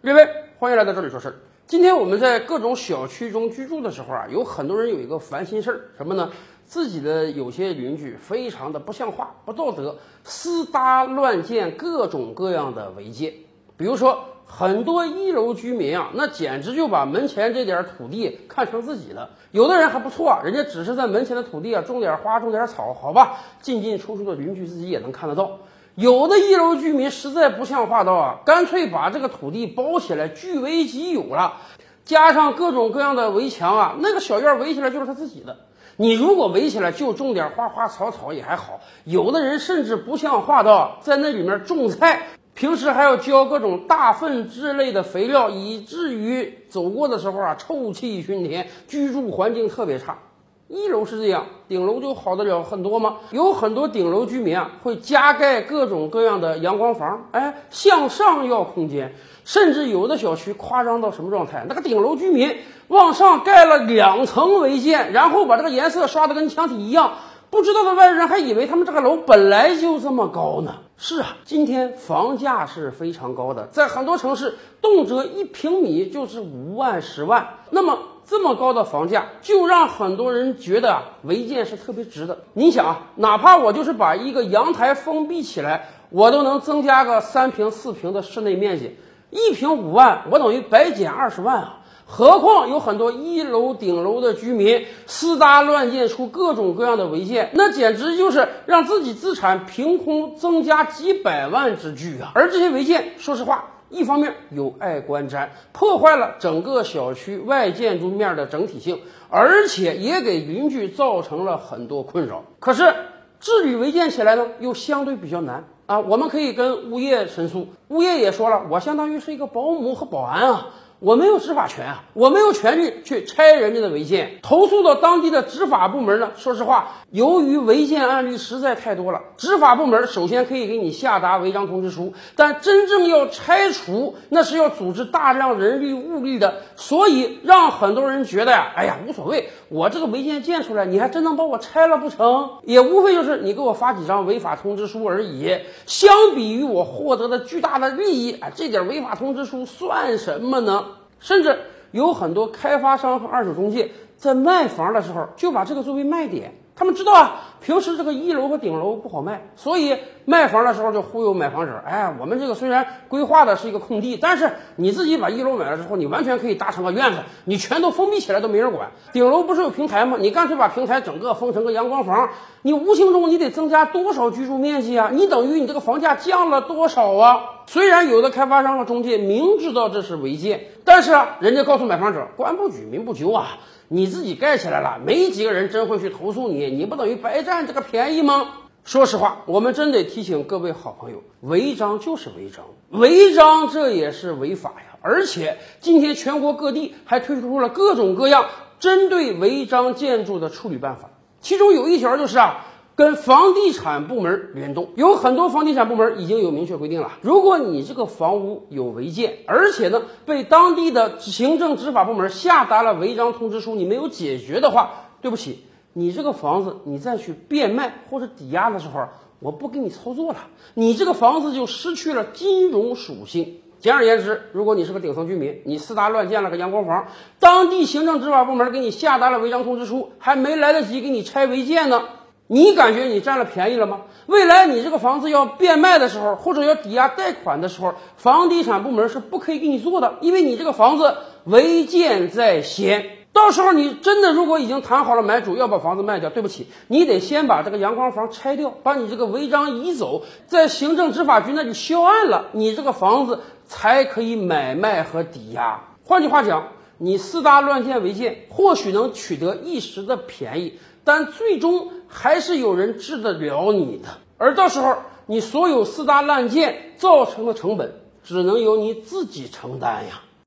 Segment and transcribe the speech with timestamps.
[0.00, 0.28] 各位，
[0.60, 1.34] 欢迎来到这里说事儿。
[1.66, 6.30] 今天我们在各种小区中居住的时候啊，有很多人有一个烦心事儿，什么呢？
[6.64, 13.34] 自己的有些邻居非常的不像话、不道德，私搭乱建各种各样的违建。
[13.76, 19.28] 比如说，很多一楼居民啊，那简直就把门前这点土地看成自己的。
[19.52, 25.58] 有的人还不错，人家只是在门前的土地啊种点花、种点草，好吧，进进出出的邻居自己也能看得到。
[25.94, 31.54] 有的一楼居民实在不像话到啊，干脆把这个土地包起来据为己有了，
[32.04, 35.56] 加上各种各样的围墙啊，那个小院围起来就是他自己的。
[35.96, 50.18] 你如果围起来就种点花花草草也还好，有的人甚至不像话到在那里面种菜，平时还要浇各种大粪之类的肥料，以至于走过的时候啊臭气熏天，居住环境特别差。
[50.66, 53.18] 一楼是这样，顶楼就好得了很多吗？
[53.30, 59.14] 有很多顶楼居民啊，会加盖各种各样的阳光房，哎，向上要空间，
[59.44, 61.64] 甚至有的小区夸张到什么状态？
[61.68, 62.52] 那个顶楼居民
[62.88, 67.12] 往上盖了两层违建，然后把这个颜色刷得跟墙体一样，
[67.50, 70.74] 不知道的外人还以为他们这个楼本来就这么高呢。
[71.00, 77.60] 是啊，今天房价是非常高的，在很多城市，动辄一平米就是五万、十万。
[77.70, 82.40] 那么这么高的房价，就让很多人觉得啊，违建是特别值的。
[82.54, 88.96] 你想啊，哪怕我就是把一个阳台封闭起来，我都能增加个三平、四平的室内面积，
[89.30, 91.77] 一平五万，我等于白减二十万啊。
[92.10, 102.32] 何况有很多一楼顶楼的居民私搭乱建出各种各样的违建，那简直就是让自己资产凭空增加几百万之巨啊！
[102.34, 112.42] 而这些违建，说实话，一方面有碍观瞻，破坏了整个小区外建筑面的整体性，而且也给邻居造成了很多困扰。
[112.58, 112.94] 可是
[113.38, 116.00] 治理违建起来呢，又相对比较难啊！
[116.00, 120.68] 我们可以跟物业申诉，物业也说了，我相当于是一个保姆和保安啊。
[121.00, 124.38] 我没有执法权啊，我没有权利去拆人家的违建。
[124.42, 126.32] 投诉到当地的执法部门呢？
[126.36, 136.62] 说实话，由于违建案例实在太多了，执法部门首先可以给你下达违章通知书，但真正要拆除，那是要组织大量人力物力的。
[136.74, 142.50] 所以让很多人觉得呀，哎呀，无所谓，我这个违建建出来，你还真能把我拆了不成？
[142.64, 145.58] 也无非就是你给我发几张违法通知书而已。
[145.86, 150.86] 相比于我获得的巨大的利益，啊，这点违法通知书算什么呢？
[151.20, 151.58] 甚至
[151.90, 156.54] 有很多开发商和二手中介在卖房的时候就把这个作为卖点。
[156.74, 159.96] 他们知道啊，平时这个一楼和顶楼不好卖，所以
[160.26, 161.72] 卖房的时候就忽悠买房者。
[161.84, 168.88] 哎，我们这个虽然规划的是一个空地，但是你自己把一楼买了之后，你完全可以搭成个院子，你全都封闭起来都没人管。
[169.12, 170.18] 顶楼不是有平台吗？
[170.20, 172.30] 你干脆把平台整个封成个阳光房，
[172.62, 175.10] 你无形中你得增加多少居住面积啊？
[175.12, 177.40] 你等于你这个房价降了多少啊？
[177.66, 183.58] 虽然有的开发商和中介明知道这是违建，但是啊，人家告诉买房者，官不举，民不究啊。
[183.88, 188.48] 你自己盖起来了，没几个人真会去投诉你，你不等于白占这个便宜吗？
[188.84, 192.64] 说实话，我们真得提醒各位好朋友，违章就是违章，
[192.98, 194.96] 违章这也是违法呀。
[195.02, 198.46] 而且今天全国各地还推出了各种各样
[198.80, 201.10] 针对违章建筑的处理办法，
[201.42, 202.64] 其中有一条就是啊。
[202.98, 207.12] 跟房地产部门联动，有很多房地产部门已经有明确规定了。
[207.22, 214.90] 如果你这个房屋有违建，而且呢被当地的行政执法部门下达了违章通知书，你没有解决的话，
[215.22, 219.06] 对不起，你这个房子你再去变卖或者抵押的时候，
[219.38, 223.60] 我不给你操作了，你这个房子就失去了金融属性。
[223.78, 227.06] 简而言之，如果你是个顶层居民，你私搭乱建了个阳光房，
[227.38, 232.02] 当地行政执法部门给你下达了违章通知书，还没来得及给你拆违建呢。
[232.50, 234.00] 你感觉你占了便宜了吗？
[234.26, 241.14] 未来你这个房子要变卖的时候，或者要抵押贷款的时候，房地产部门是不可以给你做的，因为你这个房子
[241.44, 243.04] 违建在先。
[243.34, 255.84] 到时候你真的如果已经谈好了买主要把房子卖掉，对不起，你得先把这个阳光房拆掉，把你这个违章移走，在行政执法局那里销案了，你这个房子才可以买卖和抵押。
[256.02, 260.78] 换句话讲，你私搭乱建违建，或许能取得一时的便宜。
[261.04, 264.96] 但最终还是有人治得了你的，而到时候
[265.26, 267.92] 你所有四大滥建造成的成本，
[268.22, 270.22] 只能由你自己承担呀。